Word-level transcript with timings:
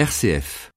RCF 0.00 0.70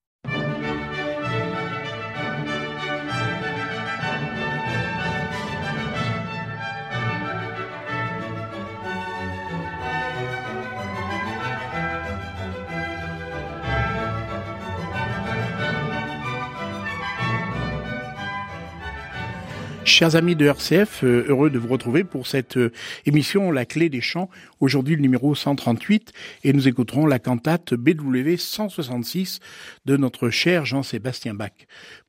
Chers 19.94 20.16
amis 20.16 20.36
de 20.36 20.48
RCF, 20.48 21.04
euh, 21.04 21.24
heureux 21.28 21.52
de 21.52 21.60
vous 21.60 21.68
retrouver 21.68 22.04
pour 22.04 22.26
cette 22.26 22.58
euh, 22.58 22.72
émission 23.06 23.52
La 23.52 23.64
clé 23.64 23.90
des 23.90 24.02
chants, 24.02 24.28
aujourd'hui 24.60 24.96
le 24.96 25.04
numéro 25.04 25.36
138, 25.36 26.14
et 26.44 26.52
nous 26.52 26.68
écouterons 26.68 27.06
la 27.06 27.20
cantate 27.20 27.76
BW 27.76 28.36
166 28.36 29.40
de 29.86 29.96
notre 29.96 30.32
cher 30.32 30.66
Jean-Sébastien 30.66 31.36
Bach. 31.36 31.52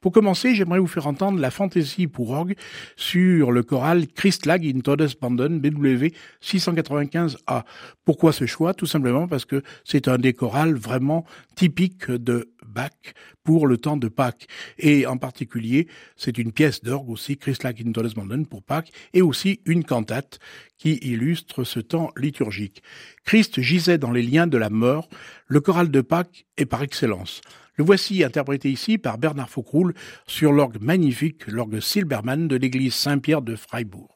Pour 0.00 0.12
commencer, 0.12 0.54
j'aimerais 0.54 0.78
vous 0.78 0.86
faire 0.86 1.06
entendre 1.06 1.38
la 1.38 1.50
fantaisie 1.50 2.06
pour 2.06 2.30
orgue 2.30 2.56
sur 2.96 3.52
le 3.52 3.62
choral 3.62 4.06
Christlag 4.06 4.64
in 4.64 4.80
Todesbanden 4.80 5.60
BW 5.60 6.06
695A. 6.42 7.64
Pourquoi 8.06 8.32
ce 8.32 8.46
choix? 8.46 8.72
Tout 8.72 8.86
simplement 8.86 9.28
parce 9.28 9.44
que 9.44 9.62
c'est 9.84 10.08
un 10.08 10.16
des 10.16 10.32
chorales 10.32 10.74
vraiment 10.74 11.26
typiques 11.54 12.10
de 12.10 12.48
Bach 12.74 13.14
pour 13.44 13.66
le 13.66 13.78
temps 13.78 13.96
de 13.96 14.08
Pâques. 14.08 14.46
Et 14.78 15.06
en 15.06 15.16
particulier, 15.16 15.88
c'est 16.16 16.38
une 16.38 16.52
pièce 16.52 16.82
d'orgue 16.82 17.10
aussi, 17.10 17.36
Christlag 17.36 17.82
in 17.86 17.92
Todesbanden 17.92 18.46
pour 18.46 18.62
Pâques, 18.62 18.92
et 19.12 19.22
aussi 19.22 19.60
une 19.64 19.84
cantate 19.84 20.38
qui 20.76 20.94
illustre 21.02 21.64
ce 21.64 21.80
temps 21.80 22.10
liturgique. 22.16 22.82
Christ 23.24 23.60
gisait 23.60 23.98
dans 23.98 24.10
les 24.10 24.22
liens 24.22 24.46
de 24.46 24.58
la 24.58 24.70
mort, 24.70 25.08
le 25.46 25.60
choral 25.60 25.90
de 25.90 26.00
Pâques 26.00 26.46
est 26.56 26.66
par 26.66 26.82
excellence. 26.82 27.40
Le 27.76 27.84
voici 27.84 28.22
interprété 28.22 28.70
ici 28.70 28.98
par 28.98 29.18
Bernard 29.18 29.50
Faucroul 29.50 29.94
sur 30.26 30.52
l'orgue 30.52 30.80
magnifique, 30.80 31.46
l'orgue 31.48 31.80
Silbermann 31.80 32.46
de 32.46 32.56
l'église 32.56 32.94
Saint-Pierre 32.94 33.42
de 33.42 33.56
Freiburg. 33.56 34.13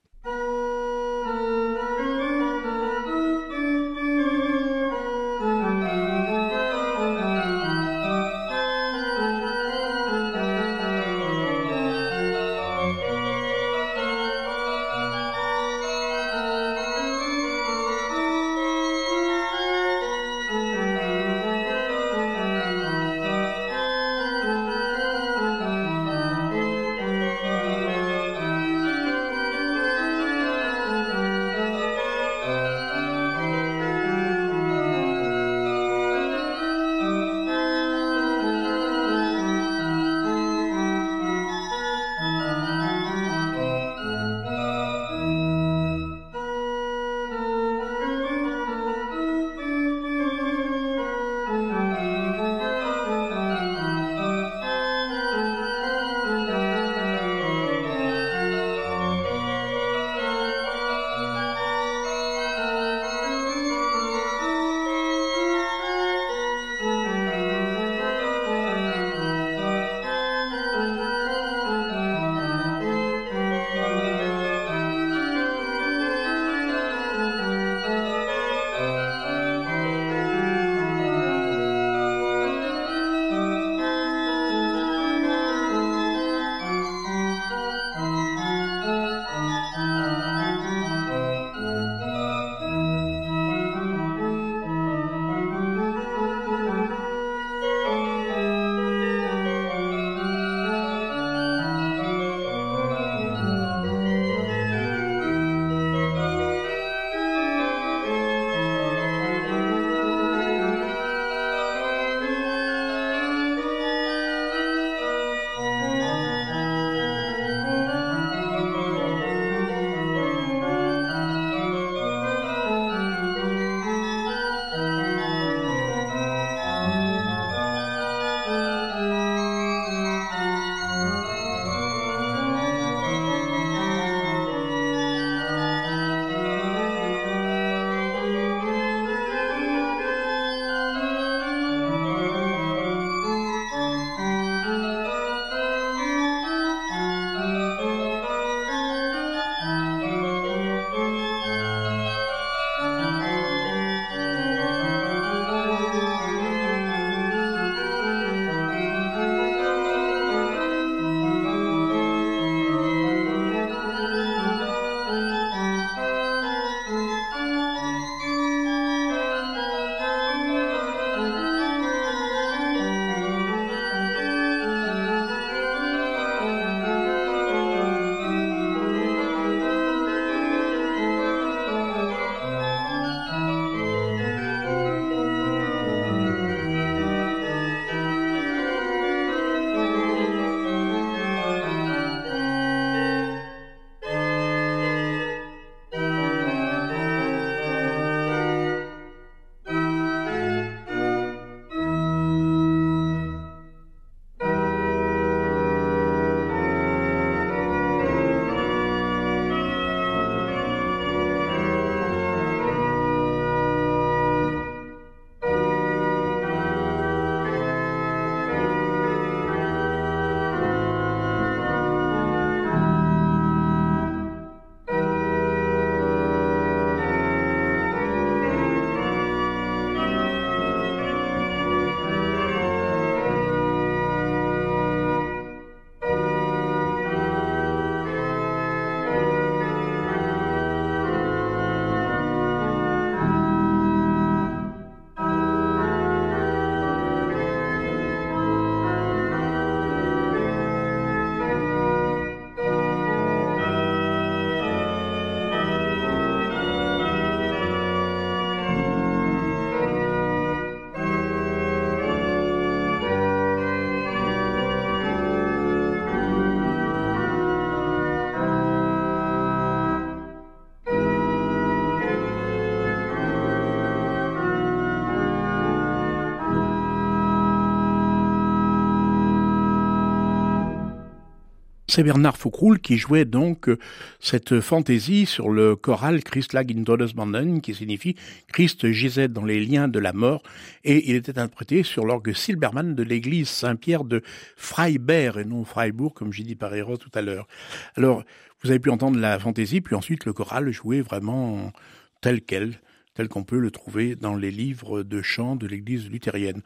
C'est 281.99 282.05
Bernard 282.05 282.37
Foucroul 282.37 282.79
qui 282.79 282.97
jouait 282.97 283.25
donc 283.25 283.69
euh, 283.69 283.77
cette 284.21 284.61
fantaisie 284.61 285.27
sur 285.27 285.51
le 285.51 285.75
choral 285.75 286.23
Christ 286.23 286.53
lag 286.53 286.71
in 286.71 286.85
Todesbanden, 286.85 287.61
qui 287.61 287.75
signifie 287.75 288.15
Christ 288.53 288.89
gisait 288.93 289.27
dans 289.27 289.45
les 289.45 289.59
liens 289.59 289.89
de 289.89 289.99
la 289.99 290.13
mort, 290.13 290.45
et 290.85 291.11
il 291.11 291.17
était 291.17 291.41
interprété 291.41 291.83
sur 291.83 292.07
l'orgue 292.07 292.33
Silbermann 292.33 292.95
de 292.95 293.03
l'église 293.03 293.49
Saint-Pierre 293.49 294.05
de 294.05 294.23
Freiberg, 294.55 295.39
et 295.39 295.45
non 295.45 295.65
Freiburg, 295.65 296.13
comme 296.15 296.33
j'ai 296.33 296.45
dit 296.45 296.55
par 296.55 296.73
erreur 296.73 296.99
tout 296.99 297.11
à 297.15 297.21
l'heure. 297.21 297.49
Alors, 297.97 298.23
vous 298.63 298.71
avez 298.71 298.79
pu 298.79 298.91
entendre 298.91 299.19
la 299.19 299.37
fantaisie, 299.41 299.81
puis 299.81 299.97
ensuite 299.97 300.25
le 300.25 300.33
choral 300.33 300.71
jouait 300.71 301.01
vraiment 301.01 301.73
tel 302.21 302.43
quel, 302.43 302.81
tel 303.15 303.27
qu'on 303.27 303.43
peut 303.43 303.59
le 303.59 303.73
trouver 303.73 304.15
dans 304.15 304.37
les 304.37 304.53
livres 304.53 305.03
de 305.03 305.21
chant 305.21 305.57
de 305.57 305.67
l'église 305.67 306.09
luthérienne. 306.09 306.63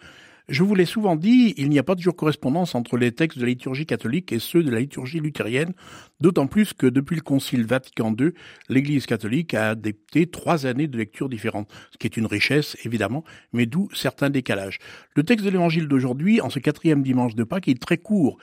Je 0.49 0.65
vous 0.65 0.75
l'ai 0.75 0.87
souvent 0.87 1.15
dit, 1.15 1.55
il 1.57 1.69
n'y 1.69 1.79
a 1.79 1.85
pas 1.85 1.95
toujours 1.95 2.17
correspondance 2.17 2.75
entre 2.75 2.97
les 2.97 3.13
textes 3.13 3.39
de 3.39 3.45
la 3.45 3.51
liturgie 3.51 3.87
catholique 3.87 4.33
et 4.33 4.41
ceux 4.41 4.65
de 4.65 4.71
la 4.71 4.81
liturgie 4.81 5.21
luthérienne, 5.21 5.73
d'autant 6.21 6.49
plus 6.49 6.73
que 6.73 6.87
depuis 6.87 7.15
le 7.15 7.23
Concile 7.23 7.65
Vatican 7.65 8.15
II, 8.19 8.33
l'Église 8.69 9.07
catholique 9.07 9.55
a 9.55 9.71
adopté 9.71 10.27
trois 10.27 10.67
années 10.67 10.89
de 10.89 10.99
lecture 10.99 11.29
différentes, 11.29 11.71
ce 11.93 11.99
qui 11.99 12.07
est 12.09 12.17
une 12.17 12.27
richesse 12.27 12.77
évidemment, 12.85 13.25
mais 13.53 13.67
d'où 13.67 13.89
certains 13.95 14.31
décalages. 14.31 14.79
Le 15.15 15.23
texte 15.23 15.45
de 15.45 15.51
l'Évangile 15.51 15.87
d'aujourd'hui, 15.87 16.41
en 16.41 16.51
ce 16.51 16.59
quatrième 16.59 17.03
dimanche 17.03 17.37
de 17.37 17.45
Pâques, 17.45 17.69
est 17.69 17.81
très 17.81 17.99
court. 17.99 18.39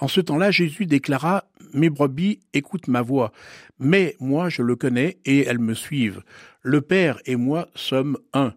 En 0.00 0.08
ce 0.08 0.20
temps-là, 0.20 0.50
Jésus 0.50 0.86
déclara 0.86 1.44
Mes 1.72 1.88
brebis 1.88 2.40
écoutent 2.52 2.88
ma 2.88 3.02
voix, 3.02 3.32
mais 3.78 4.16
moi 4.18 4.48
je 4.48 4.62
le 4.62 4.74
connais 4.74 5.18
et 5.24 5.44
elles 5.44 5.60
me 5.60 5.74
suivent. 5.74 6.22
Le 6.62 6.80
Père 6.80 7.20
et 7.26 7.36
moi 7.36 7.68
sommes 7.76 8.18
un. 8.32 8.54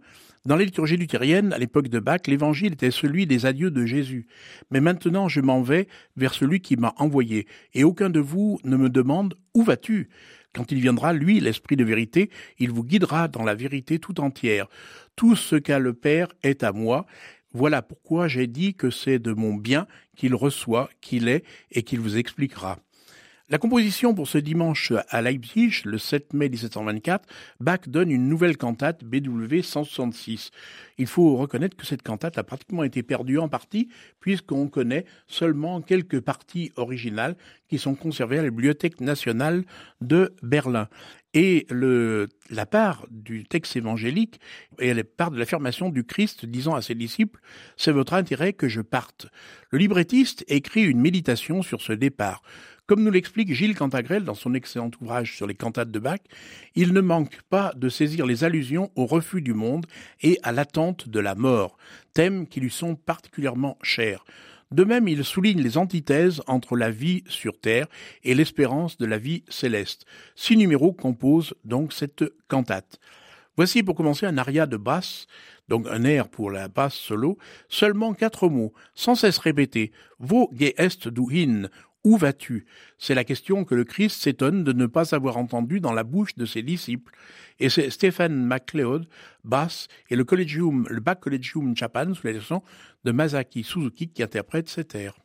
Dans 0.48 0.56
la 0.56 0.64
liturgie 0.64 0.96
luthérienne, 0.96 1.52
à 1.52 1.58
l'époque 1.58 1.90
de 1.90 2.00
Bach, 2.00 2.22
l'évangile 2.26 2.72
était 2.72 2.90
celui 2.90 3.28
des 3.28 3.46
adieux 3.46 3.70
de 3.70 3.86
Jésus. 3.86 4.28
Mais 4.72 4.80
maintenant, 4.80 5.28
je 5.28 5.42
m'en 5.42 5.62
vais 5.62 5.90
vers 6.16 6.34
celui 6.34 6.62
qui 6.62 6.78
m'a 6.78 6.94
envoyé. 6.96 7.48
Et 7.74 7.84
aucun 7.84 8.10
de 8.10 8.22
vous 8.22 8.58
ne 8.64 8.78
me 8.78 8.90
demande 8.90 9.38
où 9.54 9.62
vas-tu? 9.62 10.08
Quand 10.54 10.72
il 10.72 10.80
viendra, 10.80 11.12
lui, 11.12 11.42
l'Esprit 11.42 11.76
de 11.76 11.84
vérité, 11.84 12.30
il 12.60 12.72
vous 12.72 12.86
guidera 12.86 13.28
dans 13.28 13.44
la 13.44 13.56
vérité 13.56 14.00
tout 14.00 14.22
entière. 14.22 14.68
Tout 15.18 15.36
ce 15.36 15.58
qu'a 15.58 15.80
le 15.80 15.94
Père 15.94 16.30
est 16.44 16.64
à 16.64 16.72
moi. 16.72 17.06
Voilà 17.52 17.82
pourquoi 17.82 18.30
j'ai 18.30 18.48
dit 18.48 18.74
que 18.74 18.90
c'est 18.90 19.20
de 19.20 19.34
mon 19.34 19.54
bien 19.54 19.86
qu'il 20.16 20.34
reçoit, 20.34 20.90
qu'il 21.02 21.28
est 21.28 21.44
et 21.72 21.84
qu'il 21.84 22.00
vous 22.00 22.16
expliquera. 22.16 22.80
La 23.50 23.60
composition 23.60 24.14
pour 24.14 24.28
ce 24.28 24.38
dimanche 24.38 24.92
à 25.08 25.22
Leipzig, 25.22 25.84
le 25.86 25.98
7 25.98 26.34
mai 26.34 26.50
1724, 26.50 27.30
Bach 27.62 27.80
donne 27.88 28.12
une 28.12 28.28
nouvelle 28.28 28.58
cantate 28.58 29.06
BW 29.06 29.62
166. 29.62 30.52
Il 30.98 31.08
faut 31.08 31.38
reconnaître 31.38 31.78
que 31.78 31.86
cette 31.86 32.02
cantate 32.02 32.38
a 32.38 32.44
pratiquement 32.44 32.84
été 32.84 33.04
perdue 33.04 33.38
en 33.38 33.48
partie, 33.48 33.88
puisqu'on 34.20 34.68
connaît 34.68 35.06
seulement 35.28 35.80
quelques 35.82 36.20
parties 36.20 36.74
originales 36.76 37.38
qui 37.70 37.78
sont 37.78 37.96
conservées 37.96 38.40
à 38.40 38.44
la 38.44 38.50
Bibliothèque 38.50 39.00
nationale 39.00 39.64
de 40.02 40.36
Berlin. 40.44 40.90
Et 41.34 41.68
la 42.50 42.66
part 42.66 43.06
du 43.12 43.46
texte 43.46 43.78
évangélique 43.78 44.42
et 44.80 44.94
la 44.94 45.04
part 45.06 45.32
de 45.32 45.38
l'affirmation 45.38 45.90
du 45.90 46.04
Christ 46.04 46.46
disant 46.46 46.76
à 46.76 46.82
ses 46.82 46.96
disciples, 46.96 47.40
c'est 47.78 47.92
votre 47.94 48.14
intérêt 48.14 48.52
que 48.52 48.68
je 48.68 48.82
parte. 48.82 49.28
Le 49.70 49.78
librettiste 49.78 50.44
écrit 50.50 50.84
une 50.84 51.00
méditation 51.00 51.62
sur 51.62 51.82
ce 51.82 51.94
départ. 51.94 52.42
Comme 52.88 53.04
nous 53.04 53.12
l'explique 53.12 53.54
Gilles 53.54 53.76
Cantagrel 53.76 54.24
dans 54.24 54.34
son 54.34 54.54
excellent 54.54 54.92
ouvrage 55.02 55.36
sur 55.36 55.46
les 55.46 55.56
cantates 55.56 55.92
de 55.92 56.00
Bach, 56.00 56.22
il 56.74 56.94
ne 56.94 57.02
manque 57.02 57.42
pas 57.50 57.74
de 57.76 57.90
saisir 57.90 58.26
les 58.26 58.46
allusions 58.46 58.92
au 58.96 59.06
refus 59.06 59.42
du 59.42 59.54
monde 59.54 59.86
et 60.22 60.40
à 60.42 60.54
l'attente 60.54 61.10
de 61.10 61.20
la 61.20 61.36
mort, 61.36 61.78
thèmes 62.14 62.48
qui 62.48 62.62
lui 62.62 62.72
sont 62.72 62.96
particulièrement 62.96 63.78
chers. 63.82 64.24
De 64.72 64.86
même, 64.86 65.10
il 65.10 65.26
souligne 65.26 65.62
les 65.62 65.78
antithèses 65.78 66.42
entre 66.48 66.78
la 66.78 66.90
vie 66.90 67.26
sur 67.28 67.60
Terre 67.60 67.88
et 68.24 68.34
l'espérance 68.34 68.98
de 68.98 69.06
la 69.06 69.18
vie 69.18 69.44
céleste. 69.50 70.06
Six 70.38 70.56
numéros 70.56 70.94
composent 70.94 71.56
donc 71.66 71.92
cette 71.92 72.24
cantate. 72.48 73.02
Voici 73.58 73.84
pour 73.84 73.96
commencer 73.96 74.26
un 74.28 74.38
aria 74.38 74.66
de 74.68 74.78
basse, 74.78 75.26
donc 75.68 75.88
un 75.90 76.04
air 76.04 76.30
pour 76.30 76.52
la 76.52 76.68
basse 76.68 76.94
solo, 76.94 77.38
seulement 77.70 78.14
quatre 78.14 78.50
mots, 78.50 78.72
sans 78.94 79.16
cesse 79.16 79.40
répétés. 79.40 79.92
Wo 80.20 80.50
geest 80.54 81.08
du 81.08 81.24
hin, 81.32 81.68
où 82.08 82.16
vas-tu? 82.16 82.66
C'est 82.98 83.16
la 83.16 83.26
question 83.26 83.66
que 83.66 83.76
le 83.76 83.84
Christ 83.84 84.22
s'étonne 84.22 84.64
de 84.64 84.72
ne 84.72 84.86
pas 84.86 85.14
avoir 85.14 85.36
entendue 85.36 85.82
dans 85.82 85.92
la 85.92 86.06
bouche 86.06 86.36
de 86.36 86.46
ses 86.46 86.62
disciples. 86.62 87.14
Et 87.60 87.68
c'est 87.68 87.90
Stephen 87.90 88.46
MacLeod, 88.46 89.10
basse, 89.44 89.90
et 90.10 90.16
le 90.16 90.24
Collegium, 90.24 90.88
le 90.90 91.02
Collegium 91.16 91.76
Japan, 91.76 92.14
sous 92.14 92.26
la 92.26 92.32
direction 92.32 92.64
de 93.04 93.12
Masaki 93.12 93.64
Suzuki, 93.64 94.08
qui 94.08 94.24
interprète 94.24 94.70
cet 94.70 94.96
air. 94.96 95.16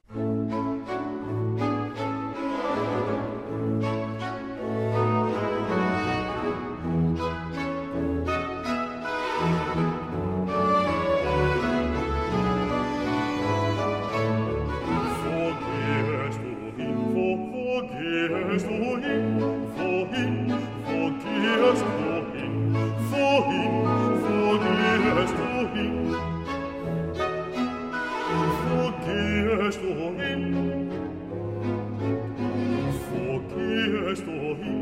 presto 34.12 34.81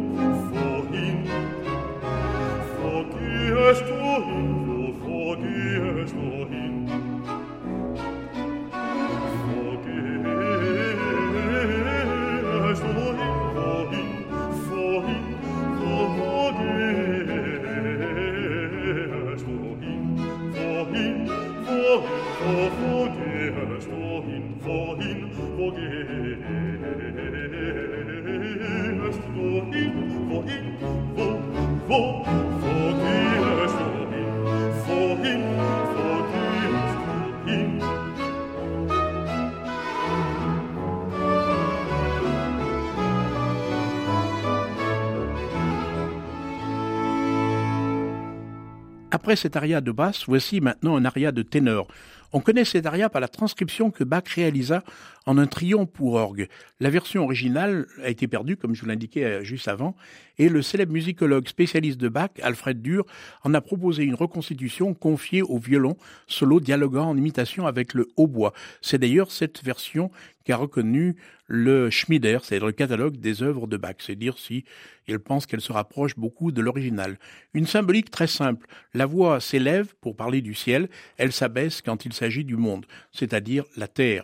Après 49.31 49.37
cet 49.37 49.55
aria 49.55 49.81
de 49.81 49.93
basse, 49.93 50.25
voici 50.27 50.61
maintenant 50.61 50.97
un 50.97 51.05
aria 51.05 51.31
de 51.31 51.43
ténor. 51.43 51.87
On 52.33 52.41
connaît 52.41 52.65
cet 52.65 52.85
aria 52.85 53.09
par 53.09 53.21
la 53.21 53.29
transcription 53.29 53.93
que 53.93 54.03
Bach 54.03 54.25
réalisa 54.27 54.83
en 55.25 55.39
un 55.39 55.47
triomphe 55.47 55.93
pour 55.93 56.15
orgue. 56.15 56.49
La 56.81 56.91
version 56.91 57.23
originale 57.23 57.87
a 58.03 58.09
été 58.09 58.27
perdue, 58.27 58.57
comme 58.57 58.75
je 58.75 58.81
vous 58.81 58.89
l'indiquais 58.89 59.25
euh, 59.25 59.45
juste 59.45 59.69
avant, 59.69 59.95
et 60.39 60.49
le 60.49 60.63
célèbre 60.63 60.93
musicologue 60.93 61.47
spécialiste 61.47 62.01
de 62.01 62.09
Bach, 62.09 62.31
Alfred 62.43 62.83
Dur, 62.83 63.07
en 63.45 63.55
a 63.55 63.61
proposé 63.61 64.03
une 64.03 64.17
reconstitution 64.17 64.95
confiée 64.95 65.43
au 65.43 65.59
violon, 65.59 65.97
solo 66.27 66.59
dialoguant 66.59 67.09
en 67.09 67.17
imitation 67.17 67.69
avec 67.69 67.95
le 67.95 68.09
hautbois. 68.17 68.53
C'est 68.81 68.99
d'ailleurs 68.99 69.31
cette 69.31 69.63
version 69.63 70.11
qu'a 70.45 70.57
reconnue 70.57 71.15
le 71.53 71.91
Schmider, 71.91 72.39
c'est-à-dire 72.43 72.69
le 72.69 72.73
catalogue 72.73 73.17
des 73.17 73.43
œuvres 73.43 73.67
de 73.67 73.77
Bach. 73.77 73.97
C'est 73.99 74.15
dire 74.15 74.39
si 74.39 74.65
il 75.09 75.19
pense 75.19 75.47
qu'elle 75.47 75.61
se 75.61 75.73
rapproche 75.73 76.15
beaucoup 76.17 76.53
de 76.53 76.63
l'original. 76.63 77.19
Une 77.55 77.67
symbolique 77.67 78.13
très 78.13 78.29
simple. 78.29 78.69
La 78.95 79.05
voix 79.05 79.41
s'élève 79.41 79.95
pour 80.01 80.15
parler 80.15 80.43
du 80.43 80.55
ciel, 80.55 80.89
elle 81.17 81.33
s'abaisse 81.33 81.83
quand 81.83 82.05
il 82.05 82.13
s'agit 82.13 82.45
du 82.45 82.57
monde, 82.57 82.87
c'est-à-dire 83.11 83.65
la 83.77 83.89
terre. 83.89 84.23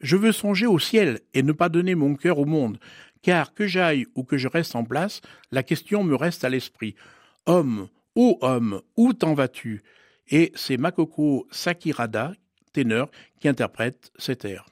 Je 0.00 0.16
veux 0.16 0.32
songer 0.32 0.66
au 0.66 0.78
ciel 0.78 1.20
et 1.34 1.42
ne 1.42 1.52
pas 1.52 1.68
donner 1.68 1.94
mon 1.94 2.14
cœur 2.14 2.38
au 2.38 2.46
monde, 2.46 2.78
car 3.20 3.52
que 3.52 3.66
j'aille 3.66 4.06
ou 4.14 4.24
que 4.24 4.38
je 4.38 4.48
reste 4.48 4.74
en 4.74 4.84
place, 4.84 5.20
la 5.50 5.62
question 5.62 6.02
me 6.04 6.14
reste 6.14 6.42
à 6.42 6.48
l'esprit. 6.48 6.94
Homme, 7.44 7.88
ô 8.14 8.38
homme, 8.40 8.80
où 8.96 9.12
t'en 9.12 9.34
vas-tu? 9.34 9.82
Et 10.30 10.52
c'est 10.54 10.78
Makoko 10.78 11.46
Sakirada, 11.50 12.32
téneur, 12.72 13.10
qui 13.40 13.48
interprète 13.48 14.10
cet 14.16 14.46
air. 14.46 14.64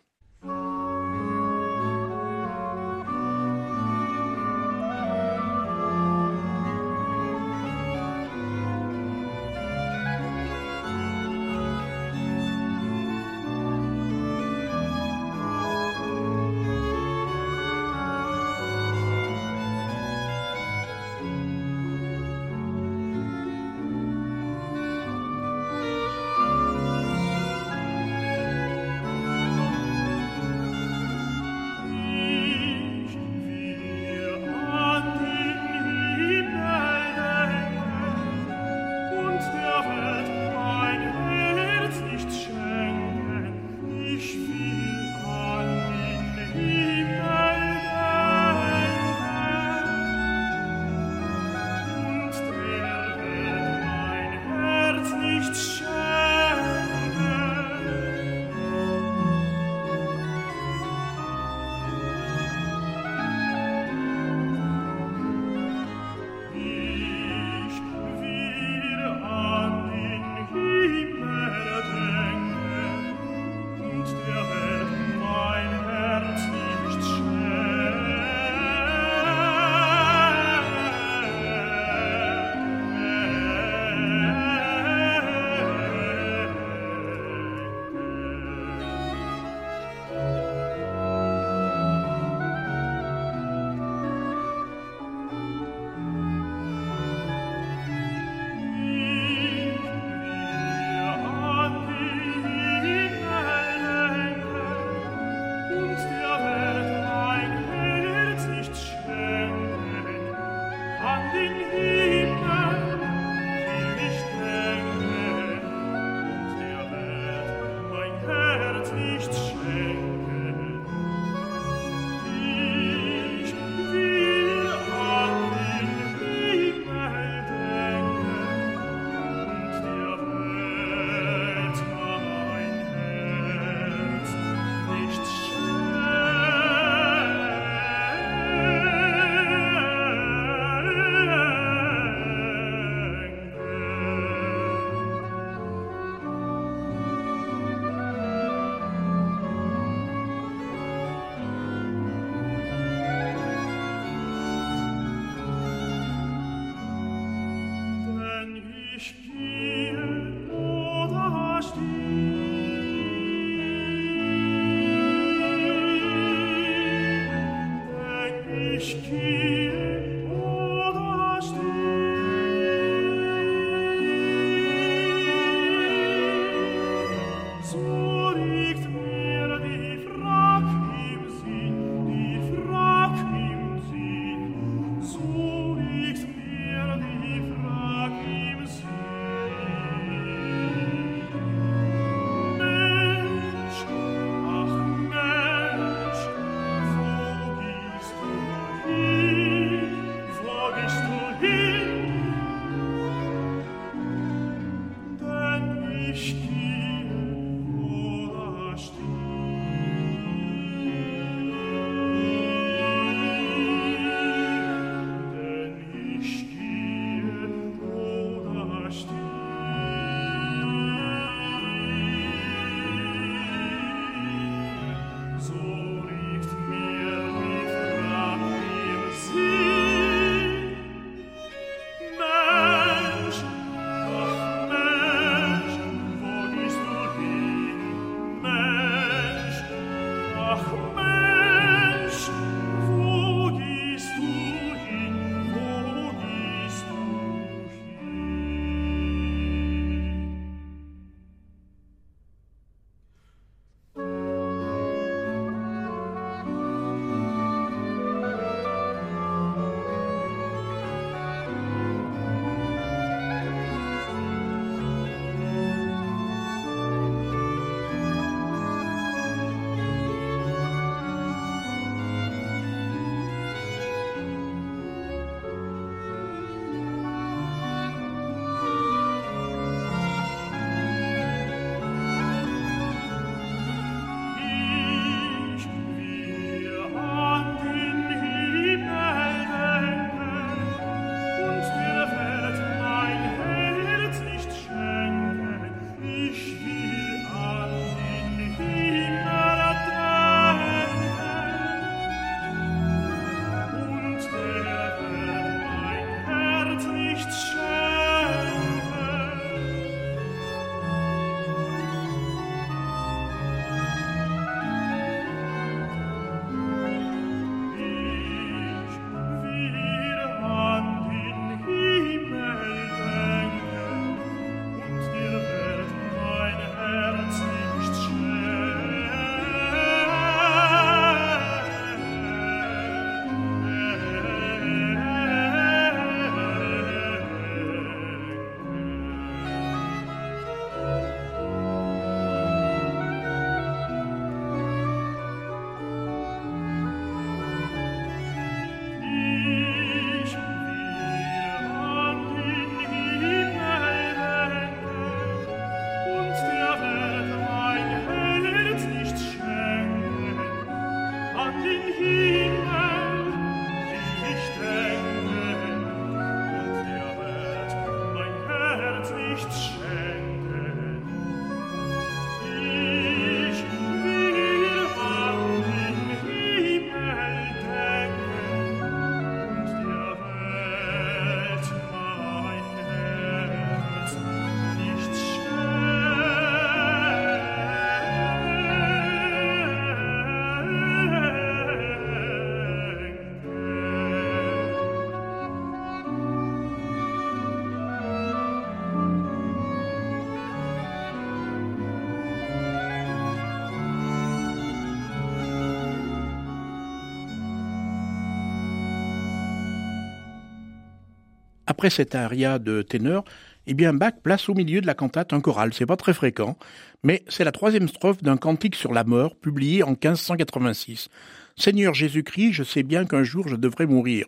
Après 411.80 411.88
cet 411.88 412.14
aria 412.14 412.58
de 412.58 412.82
ténor, 412.82 413.24
eh 413.66 413.72
bien 413.72 413.94
Bach 413.94 414.12
place 414.22 414.50
au 414.50 414.54
milieu 414.54 414.82
de 414.82 414.86
la 414.86 414.92
cantate 414.92 415.32
un 415.32 415.40
choral. 415.40 415.72
C'est 415.72 415.86
pas 415.86 415.96
très 415.96 416.12
fréquent, 416.12 416.58
mais 417.02 417.22
c'est 417.26 417.42
la 417.42 417.52
troisième 417.52 417.88
strophe 417.88 418.22
d'un 418.22 418.36
cantique 418.36 418.74
sur 418.74 418.92
la 418.92 419.02
mort 419.02 419.34
publié 419.34 419.82
en 419.82 419.92
1586. 419.92 421.08
Seigneur 421.56 421.94
Jésus-Christ, 421.94 422.52
je 422.52 422.64
sais 422.64 422.82
bien 422.82 423.06
qu'un 423.06 423.22
jour 423.22 423.48
je 423.48 423.56
devrais 423.56 423.86
mourir. 423.86 424.26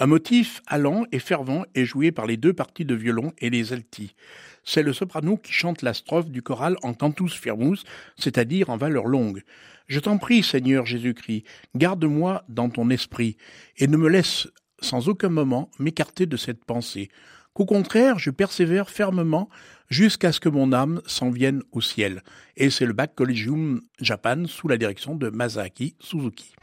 Un 0.00 0.06
motif 0.06 0.62
allant 0.66 1.04
et 1.12 1.20
fervent 1.20 1.64
est 1.76 1.84
joué 1.84 2.10
par 2.10 2.26
les 2.26 2.36
deux 2.36 2.54
parties 2.54 2.84
de 2.84 2.96
violon 2.96 3.32
et 3.38 3.50
les 3.50 3.72
altis. 3.72 4.16
C'est 4.64 4.82
le 4.82 4.92
soprano 4.92 5.36
qui 5.36 5.52
chante 5.52 5.82
la 5.82 5.94
strophe 5.94 6.28
du 6.28 6.42
choral 6.42 6.76
en 6.82 6.92
cantus 6.92 7.34
firmus, 7.34 7.84
c'est-à-dire 8.16 8.68
en 8.68 8.76
valeur 8.76 9.06
longue. 9.06 9.44
Je 9.86 10.00
t'en 10.00 10.18
prie, 10.18 10.42
Seigneur 10.42 10.86
Jésus-Christ, 10.86 11.44
garde-moi 11.76 12.42
dans 12.48 12.68
ton 12.68 12.90
esprit, 12.90 13.36
et 13.76 13.86
ne 13.86 13.96
me 13.96 14.08
laisse 14.08 14.48
sans 14.80 15.08
aucun 15.08 15.28
moment 15.28 15.70
m'écarter 15.78 16.26
de 16.26 16.36
cette 16.36 16.64
pensée, 16.64 17.08
qu'au 17.52 17.66
contraire 17.66 18.18
je 18.18 18.30
persévère 18.30 18.90
fermement 18.90 19.48
jusqu'à 19.88 20.32
ce 20.32 20.40
que 20.40 20.48
mon 20.48 20.72
âme 20.72 21.00
s'en 21.06 21.30
vienne 21.30 21.62
au 21.72 21.80
ciel. 21.80 22.22
Et 22.56 22.70
c'est 22.70 22.86
le 22.86 22.92
Bac 22.92 23.14
Collegium 23.14 23.80
Japan 24.00 24.44
sous 24.46 24.68
la 24.68 24.76
direction 24.76 25.14
de 25.14 25.28
Masaki 25.30 25.96
Suzuki. 26.00 26.54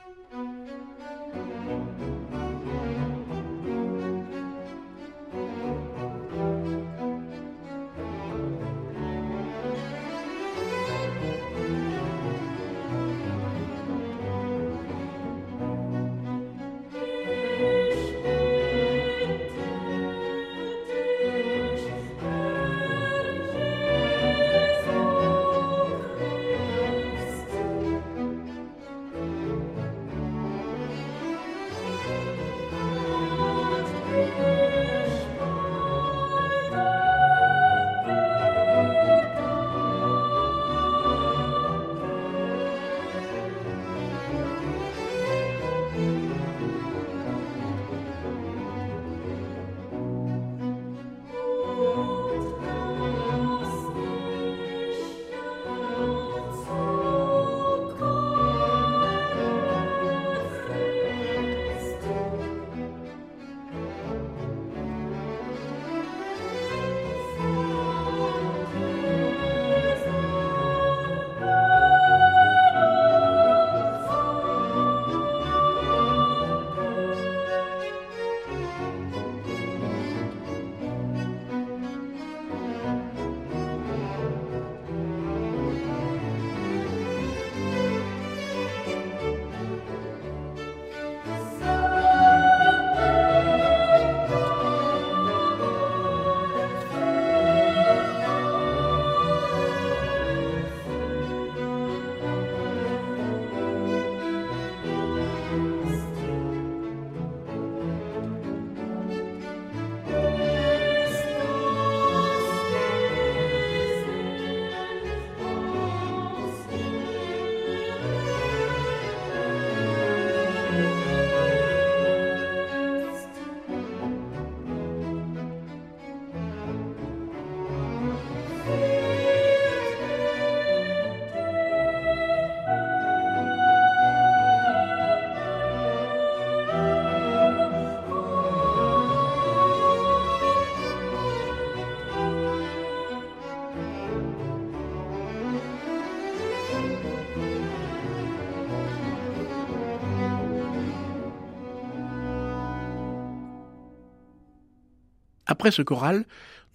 Après 155.58 155.72
ce 155.72 155.82
choral, 155.82 156.26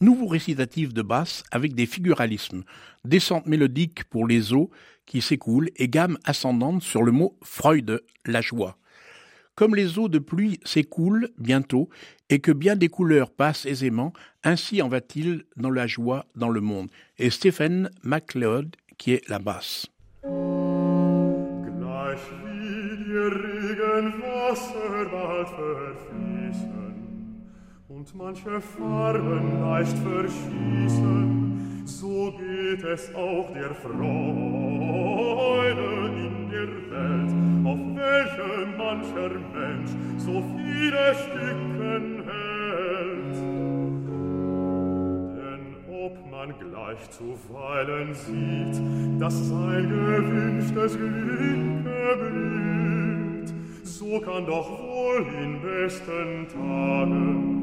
nouveau 0.01 0.27
récitatif 0.27 0.93
de 0.93 1.03
basse 1.03 1.45
avec 1.53 1.77
des 1.77 1.87
figuralismes, 1.87 2.65
descente 3.05 3.47
mélodique 3.47 4.03
pour 4.11 4.27
les 4.27 4.53
eaux 4.53 4.71
qui 5.07 5.21
s'écoulent 5.21 5.71
et 5.77 5.87
gamme 5.87 6.19
ascendante 6.25 6.83
sur 6.83 7.05
le 7.05 7.13
mot 7.13 7.39
Freud, 7.45 8.03
la 8.27 8.41
joie. 8.41 8.77
Comme 9.55 9.77
les 9.77 10.01
eaux 10.01 10.09
de 10.09 10.19
pluie 10.19 10.59
s'écoulent 10.65 11.29
bientôt 11.39 11.91
et 12.29 12.41
que 12.41 12.51
bien 12.51 12.75
des 12.75 12.89
couleurs 12.89 13.31
passent 13.31 13.67
aisément, 13.67 14.13
ainsi 14.43 14.83
en 14.83 14.89
va-t-il 14.89 15.45
dans 15.57 15.71
la 15.71 15.87
joie 15.87 16.27
dans 16.35 16.49
le 16.49 16.61
monde. 16.61 16.91
Et 17.19 17.31
Stephen 17.31 17.89
MacLeod 18.03 18.75
qui 18.99 19.13
est 19.13 19.29
la 19.29 19.39
basse. 19.39 19.87
Und 28.03 28.15
manche 28.17 28.61
Farben 28.61 29.61
leicht 29.61 29.97
verschießen, 29.99 31.83
so 31.85 32.33
geht 32.33 32.83
es 32.83 33.15
auch 33.15 33.53
der 33.55 33.73
Freude 33.75 34.01
in 36.17 36.51
der 36.51 36.67
Welt, 36.91 37.33
auf 37.65 37.79
welche 37.95 38.67
mancher 38.77 39.31
Mensch 39.55 39.93
so 40.17 40.43
viele 40.57 41.15
Stücken 41.15 42.25
hält. 42.27 43.37
Denn 45.37 45.65
ob 45.89 46.15
man 46.29 46.49
gleich 46.59 47.03
zuweilen 47.11 48.15
sieht, 48.15 48.83
dass 49.21 49.49
sein 49.49 49.89
gewünschtes 49.89 50.97
Glück 50.97 51.85
blüht, 51.85 53.55
so 53.85 54.19
kann 54.19 54.45
doch 54.47 54.69
wohl 54.83 55.25
in 55.41 55.63
besten 55.63 56.49
Tagen 56.49 57.62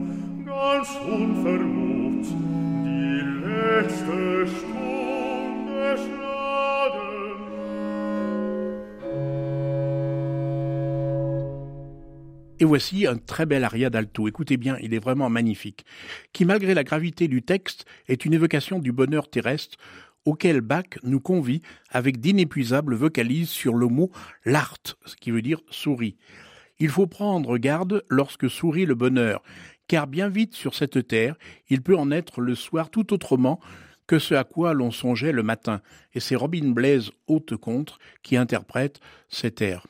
Et 12.62 12.66
voici 12.66 13.08
un 13.08 13.16
très 13.16 13.46
bel 13.46 13.64
aria 13.64 13.90
d'alto. 13.90 14.28
Écoutez 14.28 14.58
bien, 14.58 14.78
il 14.82 14.94
est 14.94 15.00
vraiment 15.00 15.30
magnifique. 15.30 15.86
Qui, 16.34 16.44
malgré 16.44 16.74
la 16.74 16.84
gravité 16.84 17.30
du 17.30 17.42
texte, 17.42 17.86
est 18.10 18.26
une 18.26 18.34
évocation 18.34 18.80
du 18.80 18.92
bonheur 18.92 19.30
terrestre 19.30 19.78
auquel 20.26 20.60
Bach 20.60 21.00
nous 21.04 21.22
convie 21.22 21.62
avec 21.90 22.20
d'inépuisables 22.20 22.96
vocalises 22.96 23.50
sur 23.50 23.76
le 23.76 23.88
mot 23.88 24.12
l'art, 24.44 24.78
ce 25.06 25.16
qui 25.16 25.32
veut 25.32 25.42
dire 25.42 25.62
souris. 25.70 26.18
Il 26.80 26.90
faut 26.90 27.08
prendre 27.08 27.58
garde 27.58 28.04
lorsque 28.10 28.50
sourit 28.50 28.86
le 28.86 28.96
bonheur, 28.96 29.42
car 29.90 30.08
bien 30.08 30.30
vite 30.30 30.54
sur 30.54 30.76
cette 30.76 31.06
terre, 31.08 31.36
il 31.68 31.82
peut 31.82 31.98
en 31.98 32.12
être 32.12 32.40
le 32.40 32.56
soir 32.56 32.90
tout 32.90 33.12
autrement 33.12 33.60
que 34.08 34.20
ce 34.20 34.34
à 34.36 34.46
quoi 34.46 34.74
l'on 34.74 34.92
songeait 34.92 35.34
le 35.34 35.44
matin, 35.44 35.82
et 36.14 36.20
c'est 36.20 36.36
Robin 36.36 36.70
Blaise 36.72 37.12
Haute-Contre 37.28 38.00
qui 38.24 38.38
interprète 38.38 39.02
cet 39.28 39.62
air. 39.62 39.86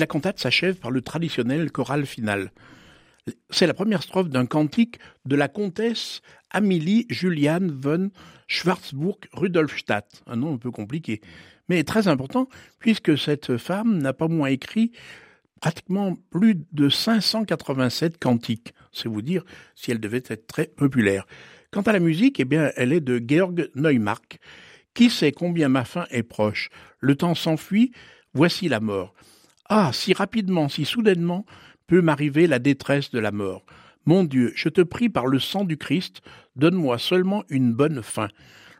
La 0.00 0.06
cantate 0.06 0.40
s'achève 0.40 0.76
par 0.76 0.90
le 0.90 1.02
traditionnel 1.02 1.70
choral 1.70 2.06
final. 2.06 2.50
C'est 3.50 3.66
la 3.66 3.74
première 3.74 4.02
strophe 4.02 4.30
d'un 4.30 4.46
cantique 4.46 4.98
de 5.26 5.36
la 5.36 5.46
comtesse 5.46 6.22
Amélie 6.50 7.06
Juliane 7.10 7.70
von 7.70 8.10
Schwarzburg-Rudolfstadt, 8.48 10.22
un 10.26 10.36
nom 10.36 10.54
un 10.54 10.58
peu 10.58 10.70
compliqué, 10.70 11.20
mais 11.68 11.84
très 11.84 12.08
important 12.08 12.48
puisque 12.78 13.16
cette 13.16 13.58
femme 13.58 13.98
n'a 13.98 14.12
pas 14.12 14.26
moins 14.26 14.48
écrit 14.48 14.90
pratiquement 15.60 16.16
plus 16.30 16.56
de 16.72 16.88
587 16.88 18.18
cantiques. 18.18 18.72
C'est 18.92 19.08
vous 19.08 19.22
dire 19.22 19.44
si 19.74 19.90
elle 19.90 20.00
devait 20.00 20.22
être 20.26 20.46
très 20.46 20.66
populaire. 20.66 21.26
Quant 21.70 21.82
à 21.82 21.92
la 21.92 22.00
musique, 22.00 22.40
eh 22.40 22.46
bien, 22.46 22.72
elle 22.74 22.92
est 22.92 23.00
de 23.00 23.22
Georg 23.24 23.70
Neumark. 23.74 24.40
Qui 24.94 25.10
sait 25.10 25.30
combien 25.30 25.68
ma 25.68 25.84
fin 25.84 26.06
est 26.10 26.24
proche 26.24 26.70
Le 26.98 27.14
temps 27.14 27.34
s'enfuit, 27.36 27.92
voici 28.32 28.68
la 28.68 28.80
mort. 28.80 29.14
Ah, 29.72 29.92
si 29.92 30.12
rapidement, 30.14 30.68
si 30.68 30.84
soudainement 30.84 31.46
peut 31.86 32.02
m'arriver 32.02 32.48
la 32.48 32.58
détresse 32.58 33.12
de 33.12 33.20
la 33.20 33.30
mort. 33.30 33.64
Mon 34.04 34.24
Dieu, 34.24 34.50
je 34.56 34.68
te 34.68 34.80
prie 34.80 35.08
par 35.08 35.28
le 35.28 35.38
sang 35.38 35.62
du 35.62 35.76
Christ, 35.76 36.22
donne-moi 36.56 36.98
seulement 36.98 37.44
une 37.48 37.72
bonne 37.72 38.02
fin. 38.02 38.26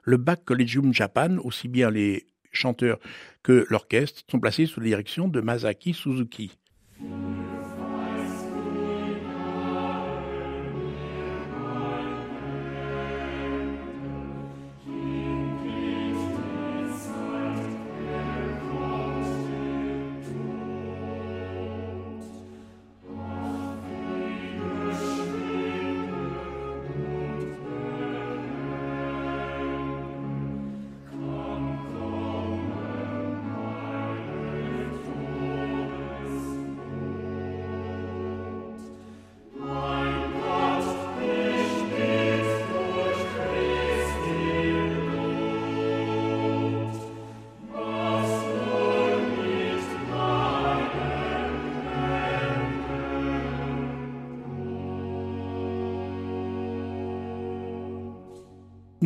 Le 0.03 0.17
Bach 0.17 0.39
Collegium 0.45 0.93
Japan, 0.93 1.37
aussi 1.45 1.69
bien 1.69 1.93
les 1.93 2.27
chanteurs 2.51 2.99
que 3.45 3.67
l'orchestre, 3.71 4.23
sont 4.29 4.41
placés 4.41 4.67
sous 4.67 4.81
la 4.81 4.87
direction 4.87 5.29
de 5.29 5.41
Masaki 5.41 5.95
Suzuki. 5.95 6.59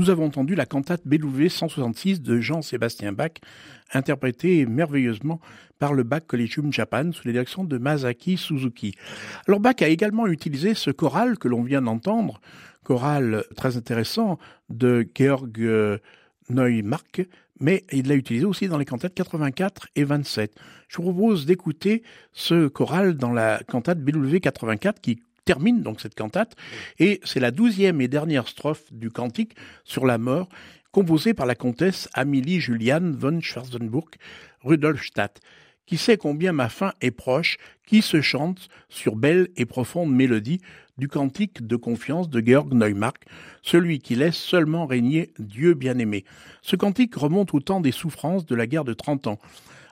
Nous 0.05 0.11
avons 0.11 0.27
entendu 0.27 0.55
la 0.55 0.67
cantate 0.67 1.01
BW 1.07 1.49
166 1.49 2.21
de 2.21 2.39
Jean-Sébastien 2.39 3.13
Bach, 3.13 3.31
interprétée 3.91 4.67
merveilleusement 4.67 5.41
par 5.79 5.95
le 5.95 6.03
Bach 6.03 6.21
Collegium 6.27 6.71
Japan 6.71 7.11
sous 7.11 7.27
la 7.27 7.33
direction 7.33 7.65
de 7.65 7.79
Masaki 7.79 8.37
Suzuki. 8.37 8.95
Alors 9.49 9.61
Bach 9.61 9.77
a 9.81 9.89
également 9.89 10.27
utilisé 10.27 10.75
ce 10.75 10.91
choral 10.91 11.39
que 11.39 11.49
l'on 11.49 11.63
vient 11.63 11.81
d'entendre, 11.81 12.43
choral 12.83 13.45
très 13.57 13.79
intéressant 13.79 14.39
de 14.69 15.09
Georg 15.15 15.59
euh, 15.61 15.97
Neumark, 16.51 17.23
mais 17.59 17.85
il 17.91 18.07
l'a 18.07 18.17
utilisé 18.17 18.45
aussi 18.45 18.69
dans 18.69 18.77
les 18.77 18.85
cantates 18.85 19.15
84 19.15 19.87
et 19.97 20.05
27. 20.05 20.55
Je 20.89 20.99
vous 20.99 21.15
propose 21.15 21.47
d'écouter 21.47 22.03
ce 22.35 22.69
choral 22.69 23.15
dans 23.15 23.33
la 23.33 23.59
cantate 23.67 24.01
BW 24.01 24.37
84 24.37 25.01
qui 25.01 25.23
termine 25.45 25.83
donc 25.83 26.01
cette 26.01 26.15
cantate, 26.15 26.57
et 26.99 27.21
c'est 27.25 27.41
la 27.41 27.51
douzième 27.51 28.01
et 28.01 28.09
dernière 28.09 28.49
strophe 28.49 28.93
du 28.93 29.11
cantique 29.11 29.55
sur 29.85 30.07
la 30.07 30.19
mort, 30.19 30.49
composée 30.93 31.35
par 31.35 31.47
la 31.47 31.55
comtesse 31.55 32.09
Amélie 32.15 32.61
Juliane 32.61 33.17
von 33.17 33.41
Schwarzenburg 33.41 34.11
Rudolfstadt, 34.63 35.41
qui 35.87 35.99
sait 35.99 36.17
combien 36.17 36.53
ma 36.53 36.69
fin 36.69 36.93
est 37.01 37.11
proche, 37.11 37.59
qui 37.87 38.01
se 38.01 38.21
chante 38.21 38.69
sur 38.89 39.17
belle 39.17 39.49
et 39.57 39.67
profonde 39.67 40.15
mélodie 40.15 40.61
du 40.97 41.09
cantique 41.09 41.67
de 41.67 41.77
confiance 41.77 42.31
de 42.31 42.43
Georg 42.45 42.73
Neumark, 42.73 43.25
celui 43.63 43.99
qui 43.99 44.15
laisse 44.15 44.37
seulement 44.37 44.87
régner 44.87 45.33
Dieu 45.39 45.75
bien-aimé. 45.75 46.25
Ce 46.63 46.77
cantique 46.77 47.15
remonte 47.17 47.53
au 47.53 47.61
temps 47.61 47.81
des 47.81 47.93
souffrances 47.93 48.47
de 48.47 48.55
la 48.55 48.67
guerre 48.67 48.85
de 48.85 48.95
trente 48.95 49.27
ans. 49.27 49.39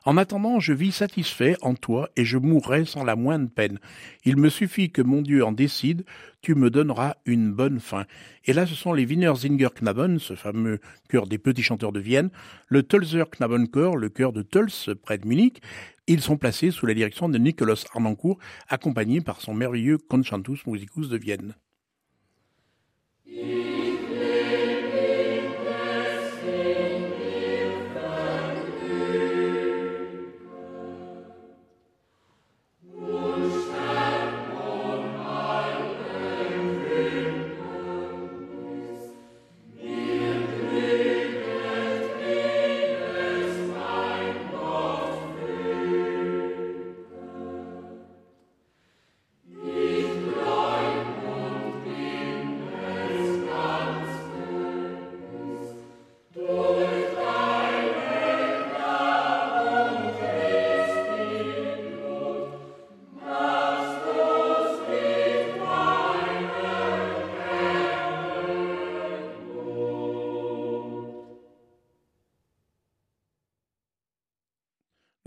En 0.05 0.17
attendant, 0.17 0.59
je 0.59 0.73
vis 0.73 0.91
satisfait 0.91 1.57
en 1.63 1.75
toi 1.75 2.11
et 2.17 2.25
je 2.25 2.37
mourrai 2.37 2.85
sans 2.85 3.05
la 3.05 3.15
moindre 3.15 3.49
peine. 3.49 3.79
Il 4.25 4.37
me 4.37 4.49
suffit 4.49 4.91
que 4.91 5.01
mon 5.01 5.23
Dieu 5.23 5.45
en 5.45 5.53
décide, 5.53 6.05
tu 6.41 6.57
me 6.57 6.71
donneras 6.71 7.15
une 7.25 7.53
bonne 7.53 7.79
fin. 7.79 8.07
Et 8.45 8.53
là, 8.53 8.67
ce 8.67 8.75
sont 8.75 8.93
les 8.93 9.07
Wiener 9.07 9.33
Knaben, 9.81 10.19
ce 10.19 10.35
fameux 10.35 10.81
chœur 11.09 11.29
des 11.29 11.39
petits 11.39 11.63
chanteurs 11.63 11.93
de 11.93 12.01
Vienne, 12.01 12.31
le 12.67 12.83
Tölzer 12.83 13.31
Knabenchor, 13.31 13.97
le 13.97 14.09
chœur 14.09 14.33
de 14.33 14.43
Tölz, 14.43 14.91
près 15.03 15.19
de 15.19 15.29
Munich. 15.29 15.63
Ils 16.09 16.21
sont 16.21 16.37
placés 16.37 16.73
sous 16.73 16.87
la 16.87 16.95
direction 16.95 17.29
de 17.29 17.39
Nicolas 17.39 17.85
Arnoncourt, 17.95 18.39
accompagné 18.69 19.21
par 19.21 19.41
son 19.41 19.55
merveilleux 19.55 19.99
Conchantus 19.99 20.67
Musicus 20.67 21.09
de 21.09 21.17
Vienne. 21.17 21.55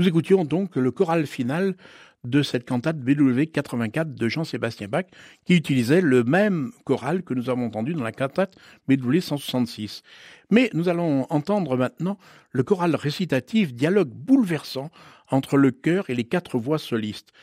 Nous 0.05 0.09
écoutions 0.09 0.45
donc 0.45 0.75
le 0.75 0.91
choral 0.91 1.25
final 1.25 1.75
de 2.23 2.43
cette 2.43 2.63
cantate 2.63 2.99
BW 2.99 3.45
84 3.51 4.13
de 4.13 4.27
Jean-Sébastien 4.27 4.87
Bach, 4.87 5.05
qui 5.45 5.55
utilisait 5.55 6.01
le 6.01 6.23
même 6.23 6.69
choral 6.83 7.23
que 7.23 7.33
nous 7.33 7.49
avons 7.49 7.65
entendu 7.65 7.95
dans 7.95 8.03
la 8.03 8.11
cantate 8.11 8.55
BW 8.87 9.19
166. 9.19 10.03
Mais 10.51 10.69
nous 10.75 10.89
allons 10.89 11.25
entendre 11.31 11.75
maintenant 11.75 12.19
le 12.51 12.61
choral 12.61 12.95
récitatif, 12.95 13.73
dialogue 13.73 14.09
bouleversant 14.09 14.91
entre 15.31 15.57
le 15.57 15.71
chœur 15.71 16.07
et 16.11 16.13
les 16.13 16.25
quatre 16.25 16.59
voix 16.59 16.77
solistes 16.77 17.33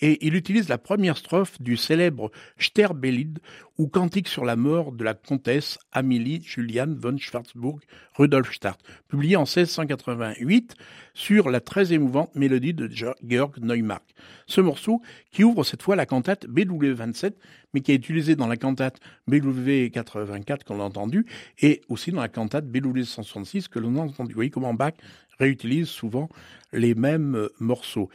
et 0.00 0.26
il 0.26 0.34
utilise 0.34 0.68
la 0.68 0.78
première 0.78 1.16
strophe 1.16 1.60
du 1.60 1.76
célèbre 1.76 2.30
Sterbelied 2.58 3.38
ou 3.78 3.88
cantique 3.88 4.28
sur 4.28 4.44
la 4.44 4.56
mort 4.56 4.92
de 4.92 5.04
la 5.04 5.14
comtesse 5.14 5.78
Amélie 5.92 6.42
Juliane 6.42 6.94
von 6.94 7.16
Schwarzburg 7.16 7.80
Rudolfstadt, 8.14 8.78
publié 9.08 9.36
en 9.36 9.44
1688 9.44 10.74
sur 11.14 11.50
la 11.50 11.60
très 11.60 11.92
émouvante 11.92 12.34
mélodie 12.34 12.74
de 12.74 12.88
Georg 12.88 13.58
Neumark. 13.60 14.04
Ce 14.46 14.60
morceau, 14.60 15.00
qui 15.30 15.44
ouvre 15.44 15.64
cette 15.64 15.82
fois 15.82 15.96
la 15.96 16.06
cantate 16.06 16.46
BW 16.46 16.92
27, 16.92 17.38
mais 17.72 17.80
qui 17.80 17.92
est 17.92 17.96
utilisé 17.96 18.36
dans 18.36 18.48
la 18.48 18.56
cantate 18.56 19.00
BW 19.28 19.88
84 19.92 20.64
qu'on 20.64 20.80
a 20.80 20.84
entendu, 20.84 21.26
et 21.60 21.80
aussi 21.88 22.10
dans 22.10 22.20
la 22.20 22.28
cantate 22.28 22.66
BW 22.66 23.02
166 23.02 23.68
que 23.68 23.78
l'on 23.78 23.96
a 23.96 24.00
entendu. 24.00 24.32
Vous 24.32 24.38
voyez 24.38 24.50
comment 24.50 24.74
Bach 24.74 24.94
réutilise 25.38 25.88
souvent 25.88 26.28
les 26.72 26.94
mêmes 26.94 27.48
morceaux. 27.58 28.10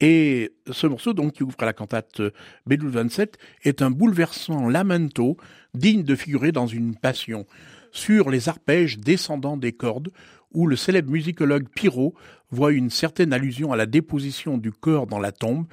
Et 0.00 0.52
ce 0.70 0.86
morceau, 0.86 1.12
donc, 1.12 1.32
qui 1.32 1.42
ouvre 1.42 1.56
la 1.60 1.72
cantate 1.72 2.20
BW 2.66 2.88
27, 2.88 3.38
est 3.64 3.82
un 3.82 3.90
bouleversant 3.90 4.68
lamento 4.68 5.36
digne 5.74 6.04
de 6.04 6.14
figurer 6.14 6.52
dans 6.52 6.66
une 6.66 6.94
passion. 6.94 7.46
Sur 7.90 8.30
les 8.30 8.48
arpèges 8.48 8.98
descendants 8.98 9.56
des 9.56 9.72
cordes 9.72 10.10
où 10.52 10.66
le 10.66 10.76
célèbre 10.76 11.10
musicologue 11.10 11.68
Pirot 11.74 12.14
voit 12.50 12.72
une 12.72 12.90
certaine 12.90 13.32
allusion 13.32 13.72
à 13.72 13.76
la 13.76 13.86
déposition 13.86 14.58
du 14.58 14.72
corps 14.72 15.06
dans 15.06 15.18
la 15.18 15.32
tombe, 15.32 15.66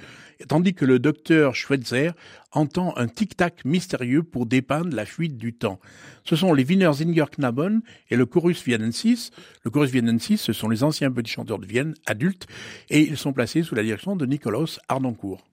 tandis 0.47 0.73
que 0.73 0.85
le 0.85 0.99
docteur 0.99 1.55
Schweitzer 1.55 2.11
entend 2.51 2.95
un 2.97 3.07
tic-tac 3.07 3.63
mystérieux 3.65 4.23
pour 4.23 4.45
dépeindre 4.45 4.95
la 4.95 5.05
fuite 5.05 5.37
du 5.37 5.53
temps. 5.53 5.79
Ce 6.23 6.35
sont 6.35 6.53
les 6.53 6.63
Wiener 6.65 6.91
Knaben 7.37 7.81
et 8.09 8.15
le 8.15 8.25
Chorus 8.25 8.63
Vienensis. 8.63 9.31
Le 9.63 9.71
Chorus 9.71 9.91
Vienensis, 9.91 10.41
ce 10.41 10.53
sont 10.53 10.69
les 10.69 10.83
anciens 10.83 11.11
petits 11.11 11.31
chanteurs 11.31 11.59
de 11.59 11.65
Vienne, 11.65 11.93
adultes, 12.05 12.47
et 12.89 13.01
ils 13.01 13.17
sont 13.17 13.33
placés 13.33 13.63
sous 13.63 13.75
la 13.75 13.83
direction 13.83 14.15
de 14.15 14.25
Nicolas 14.25 14.79
Arnoncourt. 14.87 15.43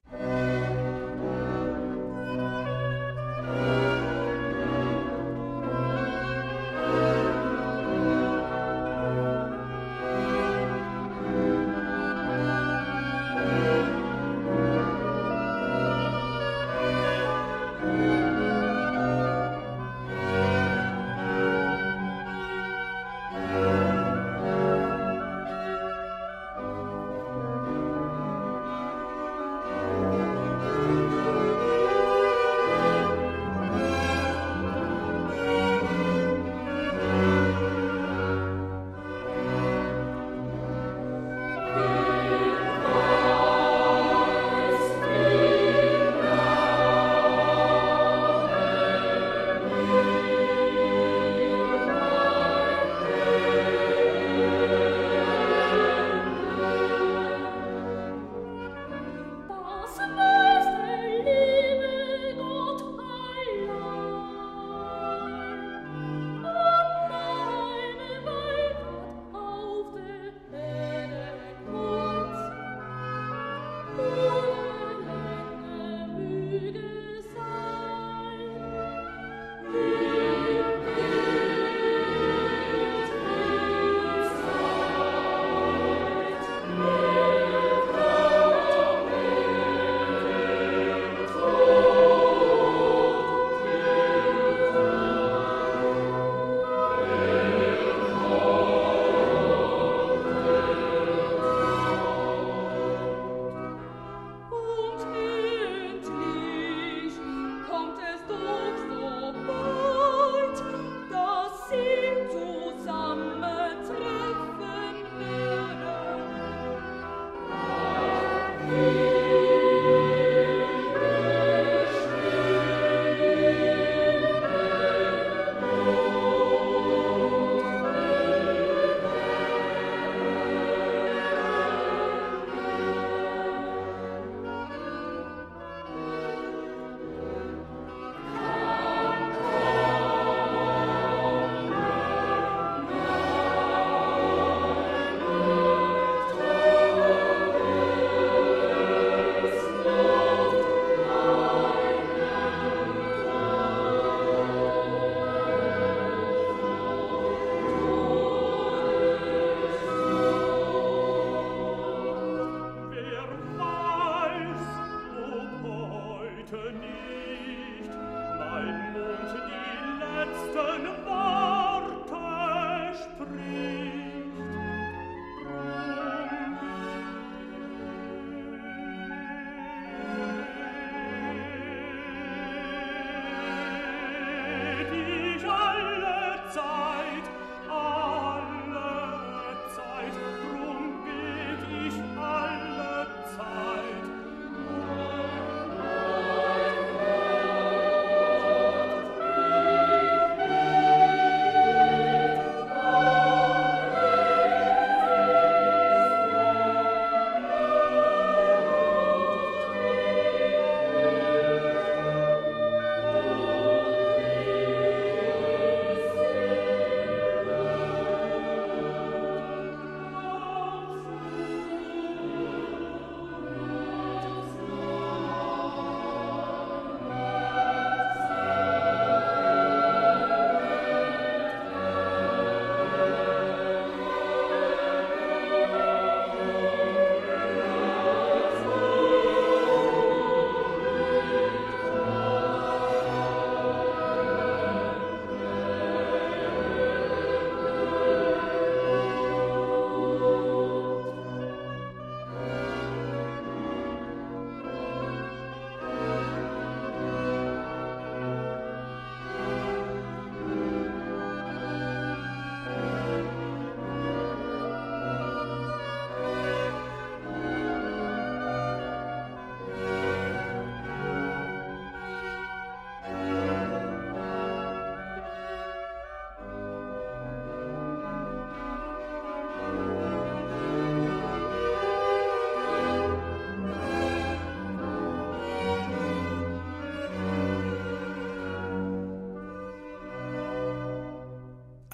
Leute 166.53 167.12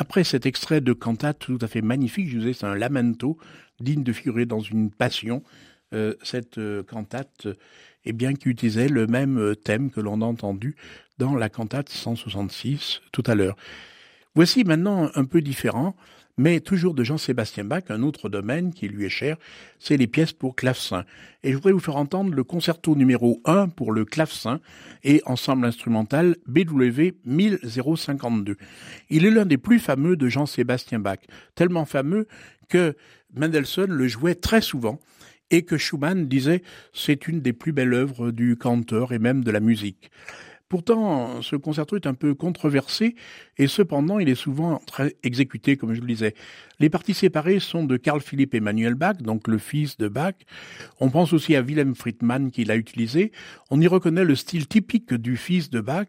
après 0.09 0.25
cet 0.25 0.47
extrait 0.47 0.81
de 0.81 0.95
cantate 0.95 1.39
tout 1.39 1.59
à 1.61 1.69
fait 1.69 1.83
magnifique, 1.83 2.29
je 2.31 2.37
vous 2.37 2.39
disais, 2.39 2.55
c'est 2.55 2.65
un 2.65 2.75
lamento 2.75 3.37
digne 3.79 4.03
de 4.03 4.15
figurer 4.15 4.47
dans 4.47 4.61
une 4.61 4.91
passion. 4.91 5.43
Euh, 5.93 6.15
cette 6.23 6.57
euh, 6.57 6.83
cantate, 6.83 7.47
eh 8.07 8.15
bien, 8.15 8.33
qui 8.33 8.49
utilisait 8.49 8.89
le 8.89 9.07
même 9.07 9.39
euh, 9.39 9.55
thème 9.55 9.91
que 9.91 10.01
l'on 10.01 10.23
a 10.23 10.25
entendu 10.25 10.77
dans 11.19 11.35
la 11.35 11.51
cantate 11.51 11.91
166 11.91 13.03
tout 13.13 13.23
à 13.27 13.35
l'heure. 13.35 13.55
Voici 14.35 14.65
maintenant 14.65 15.11
un 15.15 15.27
peu 15.27 15.43
différent 15.43 15.95
mais 16.39 16.61
toujours 16.61 16.95
de 16.95 17.05
Jean-Sébastien 17.05 17.65
Bach, 17.65 17.83
un 17.91 18.03
autre 18.03 18.29
domaine 18.29 18.73
qui 18.73 18.89
lui 18.89 19.05
est 19.05 19.11
cher, 19.11 19.37
c'est 19.79 19.97
les 19.97 20.07
pièces 20.07 20.33
pour 20.33 20.55
clavecin. 20.55 21.05
Et 21.43 21.51
je 21.51 21.57
voudrais 21.57 21.73
vous 21.73 21.81
faire 21.81 21.97
entendre 21.97 22.33
le 22.33 22.45
concerto 22.45 22.95
numéro 22.95 23.43
1 23.45 23.69
pour 23.69 23.93
le 23.93 24.05
clavecin 24.05 24.61
et 25.03 25.21
ensemble 25.27 25.67
instrumental 25.67 26.37
BW 26.47 27.11
1052. 27.25 28.57
Il 29.11 29.27
est 29.27 29.31
l'un 29.31 29.47
des 29.47 29.59
plus 29.59 29.81
fameux 29.81 30.17
de 30.17 30.29
Jean-Sébastien 30.29 31.01
Bach, 31.01 31.19
tellement 31.57 31.85
fameux 31.85 32.29
que 32.69 32.97
Mendelssohn 33.35 33.91
le 33.91 34.09
jouait 34.09 34.37
très 34.37 34.61
souvent 34.61 35.01
et 35.51 35.63
que 35.63 35.77
Schumann 35.77 36.29
disait 36.29 36.63
c'est 36.93 37.27
une 37.27 37.41
des 37.41 37.53
plus 37.53 37.73
belles 37.73 37.95
œuvres 37.95 38.31
du 38.31 38.57
canteur 38.57 39.13
et 39.13 39.19
même 39.19 39.43
de 39.43 39.51
la 39.51 39.61
musique. 39.61 40.11
Pourtant, 40.69 41.41
ce 41.41 41.57
concerto 41.57 41.97
est 41.97 42.07
un 42.07 42.13
peu 42.13 42.35
controversé 42.35 43.15
et 43.57 43.67
cependant 43.69 44.19
il 44.19 44.29
est 44.29 44.35
souvent 44.35 44.83
très 44.87 45.17
exécuté, 45.23 45.79
comme 45.79 45.95
je 45.95 46.03
le 46.03 46.07
disais. 46.07 46.35
Les 46.79 46.91
parties 46.91 47.15
séparées 47.15 47.59
sont 47.59 47.85
de 47.85 47.97
Carl 47.97 48.21
Philipp 48.21 48.55
Emmanuel 48.55 48.95
Bach, 48.95 49.17
donc 49.19 49.49
le 49.49 49.57
fils 49.57 49.97
de 49.97 50.09
Bach. 50.09 50.35
On 51.01 51.09
pense 51.09 51.33
aussi 51.33 51.57
à 51.57 51.63
Wilhelm 51.63 51.95
Friedmann 51.95 52.51
qui 52.51 52.65
l'a 52.65 52.77
utilisé. 52.77 53.33
On 53.71 53.81
y 53.81 53.87
reconnaît 53.87 54.25
le 54.25 54.35
style 54.35 54.67
typique 54.67 55.15
du 55.15 55.39
fils 55.39 55.71
de 55.71 55.81
Bach. 55.81 56.07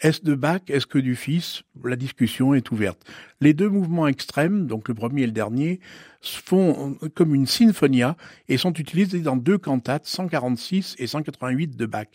Est-ce 0.00 0.22
de 0.22 0.34
Bach? 0.34 0.62
Est-ce 0.68 0.86
que 0.86 0.98
du 0.98 1.14
fils? 1.14 1.62
La 1.84 1.96
discussion 1.96 2.54
est 2.54 2.70
ouverte. 2.70 3.04
Les 3.40 3.52
deux 3.52 3.68
mouvements 3.68 4.06
extrêmes, 4.06 4.66
donc 4.66 4.88
le 4.88 4.94
premier 4.94 5.22
et 5.22 5.26
le 5.26 5.32
dernier, 5.32 5.80
font 6.22 6.96
comme 7.14 7.34
une 7.34 7.46
sinfonia 7.46 8.16
et 8.48 8.56
sont 8.56 8.72
utilisés 8.72 9.20
dans 9.20 9.36
deux 9.36 9.58
cantates, 9.58 10.06
146 10.06 10.96
et 10.98 11.06
188 11.06 11.76
de 11.76 11.86
Bach, 11.86 12.06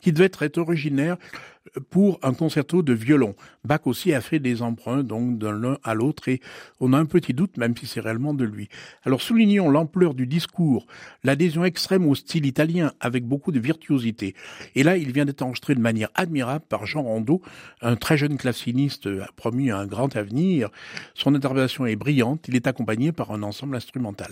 qui 0.00 0.12
devaient 0.12 0.30
être 0.40 0.58
originaires 0.58 1.16
pour 1.90 2.18
un 2.22 2.34
concerto 2.34 2.82
de 2.82 2.92
violon. 2.92 3.34
Bach 3.64 3.80
aussi 3.84 4.12
a 4.12 4.20
fait 4.20 4.38
des 4.38 4.62
emprunts 4.62 5.02
donc 5.02 5.38
d'un 5.38 5.52
l'un 5.52 5.78
à 5.82 5.94
l'autre 5.94 6.28
et 6.28 6.40
on 6.80 6.92
a 6.92 6.98
un 6.98 7.06
petit 7.06 7.34
doute 7.34 7.56
même 7.56 7.76
si 7.76 7.86
c'est 7.86 8.00
réellement 8.00 8.34
de 8.34 8.44
lui. 8.44 8.68
Alors 9.04 9.22
soulignons 9.22 9.70
l'ampleur 9.70 10.14
du 10.14 10.26
discours, 10.26 10.86
l'adhésion 11.22 11.64
extrême 11.64 12.06
au 12.06 12.14
style 12.14 12.46
italien 12.46 12.92
avec 13.00 13.24
beaucoup 13.24 13.52
de 13.52 13.60
virtuosité. 13.60 14.34
Et 14.74 14.82
là, 14.82 14.96
il 14.96 15.12
vient 15.12 15.24
d'être 15.24 15.42
enregistré 15.42 15.74
de 15.74 15.80
manière 15.80 16.10
admirable 16.14 16.64
par 16.68 16.86
Jean 16.86 17.02
Rondeau, 17.02 17.42
un 17.80 17.96
très 17.96 18.16
jeune 18.16 18.36
claveciniste 18.36 19.08
promis 19.36 19.70
un 19.70 19.86
grand 19.86 20.14
avenir. 20.16 20.70
Son 21.14 21.34
interprétation 21.34 21.86
est 21.86 21.96
brillante, 21.96 22.46
il 22.48 22.56
est 22.56 22.66
accompagné 22.66 23.12
par 23.12 23.32
un 23.32 23.42
ensemble 23.42 23.76
instrumental. 23.76 24.30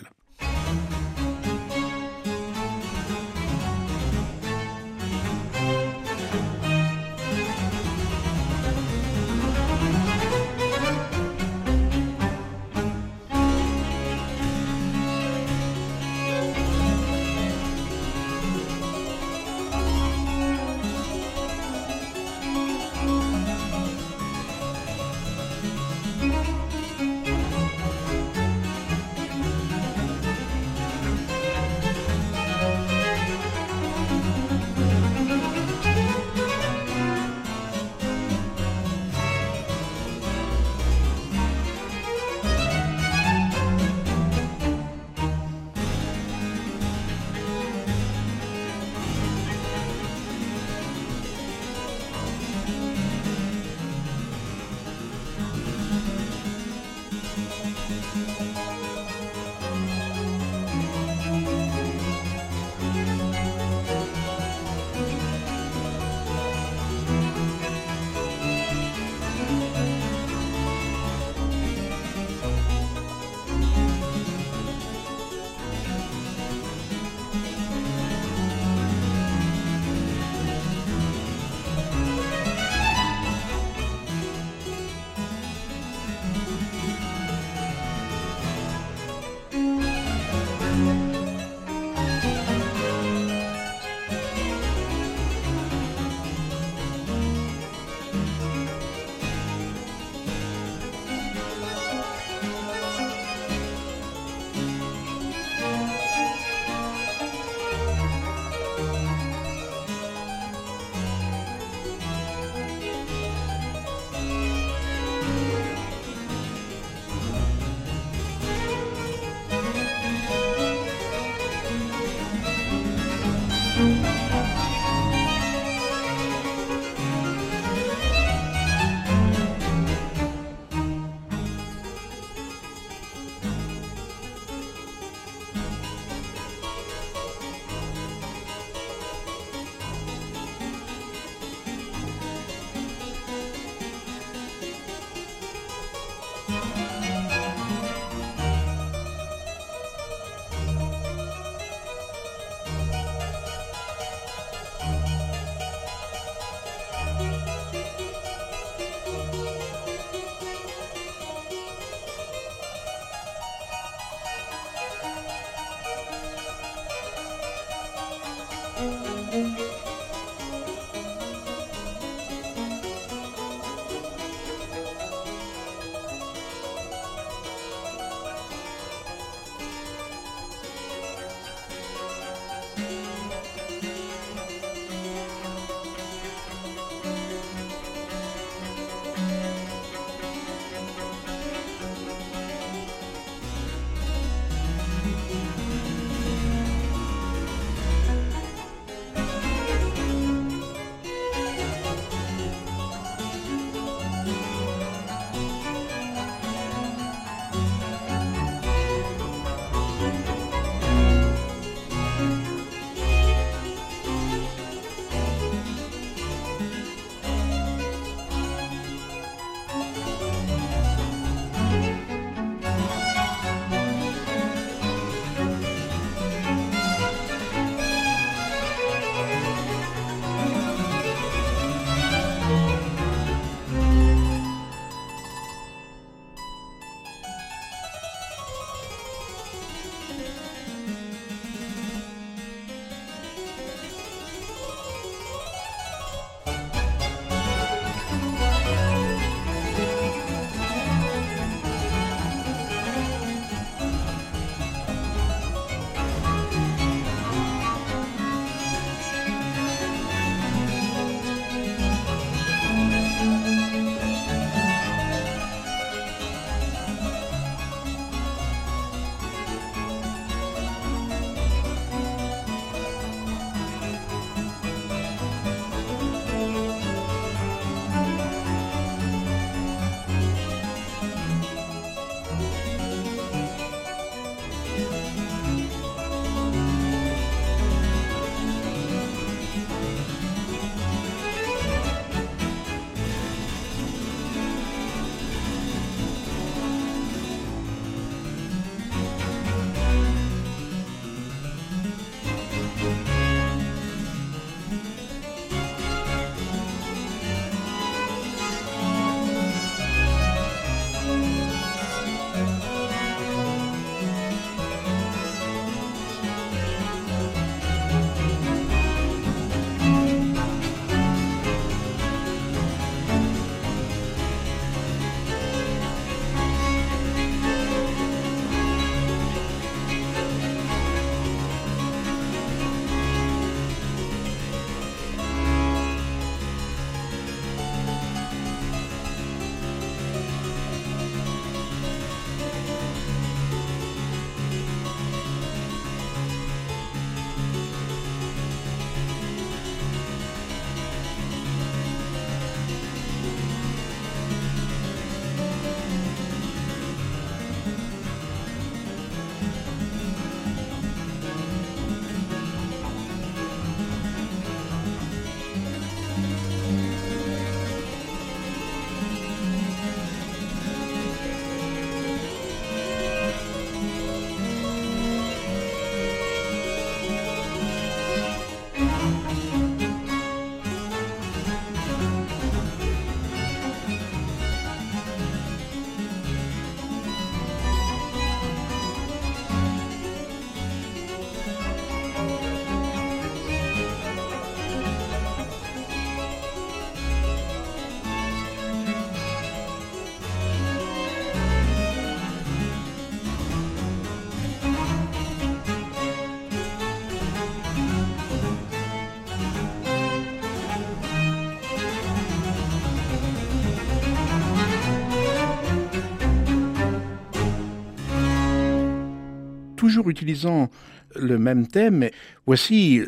Utilisant 420.10 420.70
le 421.16 421.38
même 421.38 421.66
thème, 421.66 422.08
voici 422.46 423.00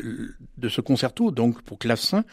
de 0.57 0.69
ce 0.69 0.81
concerto, 0.81 1.31
donc 1.31 1.61
pour 1.63 1.79
clavecin, 1.79 2.23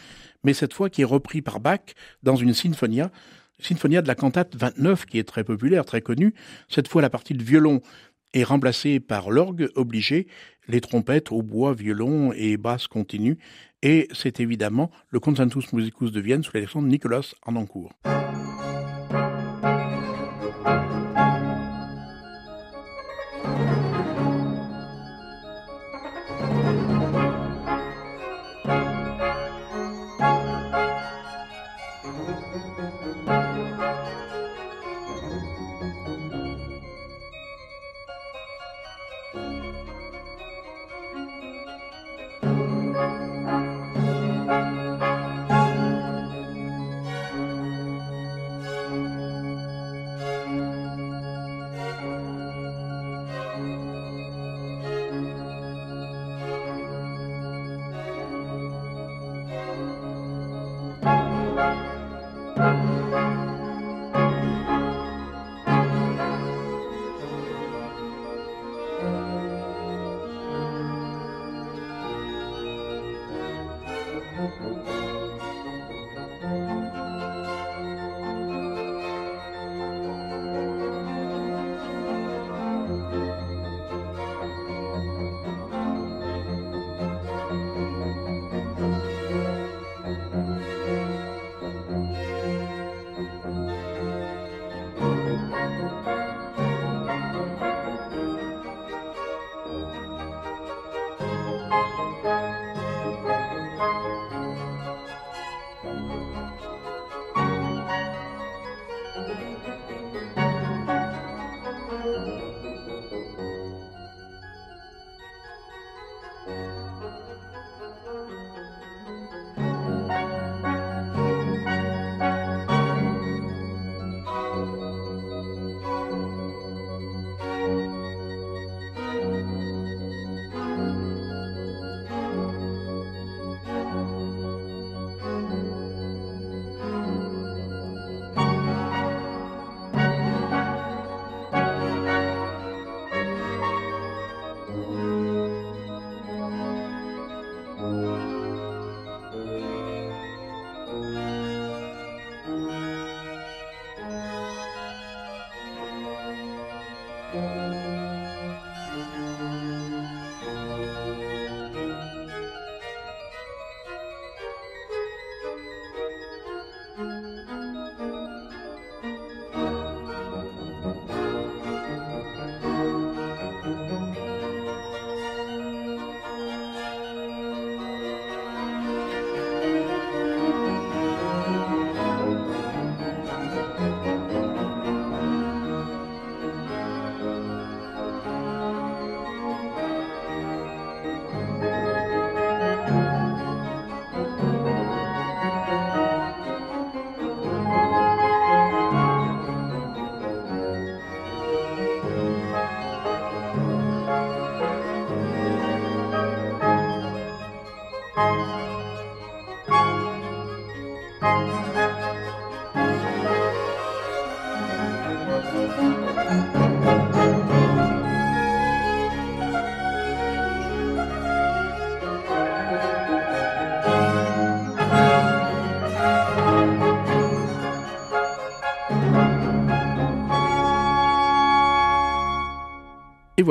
mais 0.44 0.54
cette 0.54 0.74
fois 0.74 0.90
qui 0.90 1.02
est 1.02 1.06
repris 1.06 1.42
par 1.42 1.60
Bach 1.60 1.80
dans 2.22 2.36
une 2.36 2.54
sinfonia, 2.54 3.10
sinfonia 3.58 4.02
de 4.02 4.08
la 4.08 4.14
cantate 4.14 4.54
29 4.56 5.06
qui 5.06 5.18
est 5.18 5.24
très 5.24 5.44
populaire, 5.44 5.84
très 5.84 6.00
connue. 6.00 6.34
Cette 6.68 6.88
fois 6.88 7.02
la 7.02 7.10
partie 7.10 7.34
de 7.34 7.42
violon 7.42 7.80
est 8.34 8.44
remplacée 8.44 9.00
par 9.00 9.30
l'orgue 9.30 9.70
obligé, 9.76 10.26
les 10.68 10.80
trompettes 10.80 11.32
au 11.32 11.42
bois, 11.42 11.74
violon 11.74 12.32
et 12.34 12.56
basse 12.56 12.86
continue, 12.86 13.38
et 13.82 14.08
c'est 14.12 14.40
évidemment 14.40 14.90
le 15.10 15.20
Concertus 15.20 15.72
Musicus 15.72 16.12
de 16.12 16.20
Vienne 16.20 16.42
sous 16.42 16.52
la 16.54 16.60
direction 16.60 16.82
de 16.82 16.88
Nicolas 16.88 17.34
Arnoncourt. 17.44 17.92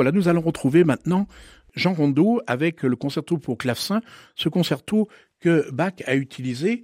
Voilà, 0.02 0.18
nous 0.18 0.26
allons 0.26 0.40
retrouver 0.40 0.82
maintenant 0.82 1.28
Jean 1.76 1.92
Rondeau 1.92 2.40
avec 2.48 2.82
le 2.82 2.96
concerto 2.96 3.38
pour 3.38 3.56
clavecin, 3.56 4.00
ce 4.34 4.48
concerto 4.48 5.08
que 5.38 5.70
Bach 5.70 5.92
a 6.06 6.16
utilisé 6.16 6.82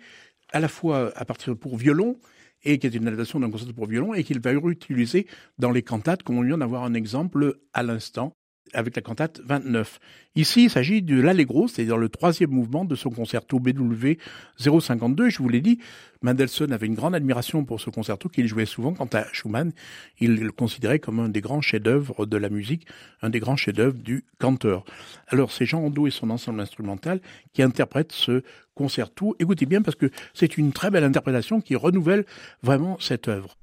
à 0.52 0.60
la 0.60 0.68
fois 0.68 1.10
à 1.16 1.24
partir 1.24 1.56
pour 1.56 1.76
violon 1.76 2.20
et 2.62 2.78
qui 2.78 2.86
est 2.86 2.94
une 2.94 3.08
adaptation 3.08 3.40
d'un 3.40 3.50
concerto 3.50 3.74
pour 3.74 3.86
violon 3.86 4.14
et 4.14 4.22
qu'il 4.22 4.38
va 4.38 4.50
réutiliser 4.50 5.26
dans 5.58 5.72
les 5.72 5.82
cantates, 5.82 6.22
comme 6.22 6.38
on 6.38 6.42
vient 6.42 6.58
d'avoir 6.58 6.84
un 6.84 6.94
exemple 6.94 7.58
à 7.72 7.82
l'instant 7.82 8.36
avec 8.72 8.96
la 8.96 9.02
cantate 9.02 9.40
29. 9.44 9.98
Ici, 10.36 10.64
il 10.64 10.70
s'agit 10.70 11.02
de 11.02 11.20
l'Allegro, 11.20 11.68
c'est-à-dire 11.68 11.96
le 11.96 12.08
troisième 12.08 12.50
mouvement 12.50 12.84
de 12.84 12.94
son 12.94 13.10
concerto 13.10 13.58
BW 13.58 14.12
052. 14.58 15.30
Je 15.30 15.38
vous 15.38 15.48
l'ai 15.48 15.60
dit, 15.60 15.78
Mendelssohn 16.22 16.72
avait 16.72 16.86
une 16.86 16.94
grande 16.94 17.14
admiration 17.14 17.64
pour 17.64 17.80
ce 17.80 17.90
concerto 17.90 18.28
qu'il 18.28 18.46
jouait 18.46 18.66
souvent. 18.66 18.92
Quant 18.92 19.08
à 19.12 19.24
Schumann, 19.32 19.72
il 20.20 20.36
le 20.36 20.52
considérait 20.52 20.98
comme 20.98 21.20
un 21.20 21.28
des 21.28 21.40
grands 21.40 21.60
chefs-d'œuvre 21.60 22.26
de 22.26 22.36
la 22.36 22.48
musique, 22.48 22.86
un 23.22 23.30
des 23.30 23.40
grands 23.40 23.56
chefs-d'œuvre 23.56 23.96
du 23.96 24.24
canteur. 24.38 24.84
Alors, 25.28 25.50
c'est 25.52 25.66
Jean 25.66 25.80
Rondeau 25.80 26.06
et 26.06 26.10
son 26.10 26.30
ensemble 26.30 26.60
instrumental 26.60 27.20
qui 27.52 27.62
interprètent 27.62 28.12
ce 28.12 28.42
concerto. 28.74 29.36
Écoutez 29.38 29.66
bien 29.66 29.82
parce 29.82 29.96
que 29.96 30.10
c'est 30.34 30.56
une 30.56 30.72
très 30.72 30.90
belle 30.90 31.04
interprétation 31.04 31.60
qui 31.60 31.76
renouvelle 31.76 32.24
vraiment 32.62 32.96
cette 33.00 33.28
œuvre. 33.28 33.56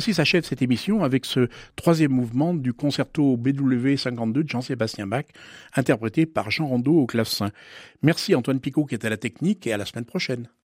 Ainsi 0.00 0.14
s'achève 0.14 0.46
cette 0.46 0.62
émission 0.62 1.04
avec 1.04 1.26
ce 1.26 1.50
troisième 1.76 2.12
mouvement 2.12 2.54
du 2.54 2.72
concerto 2.72 3.36
BW 3.36 3.96
52 3.96 4.44
de 4.44 4.48
Jean-Sébastien 4.48 5.06
Bach, 5.06 5.26
interprété 5.76 6.24
par 6.24 6.50
Jean 6.50 6.68
Rondeau 6.68 7.00
au 7.00 7.06
clavecin. 7.06 7.50
Merci 8.00 8.34
Antoine 8.34 8.60
Picot 8.60 8.86
qui 8.86 8.94
est 8.94 9.04
à 9.04 9.10
la 9.10 9.18
technique 9.18 9.66
et 9.66 9.74
à 9.74 9.76
la 9.76 9.84
semaine 9.84 10.06
prochaine. 10.06 10.48